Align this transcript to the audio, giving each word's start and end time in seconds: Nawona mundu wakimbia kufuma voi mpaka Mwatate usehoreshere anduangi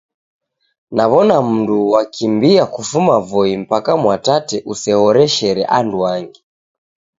Nawona 0.91 1.41
mundu 1.41 1.91
wakimbia 1.91 2.65
kufuma 2.65 3.19
voi 3.19 3.57
mpaka 3.57 3.97
Mwatate 3.97 4.61
usehoreshere 4.65 5.65
anduangi 5.65 6.43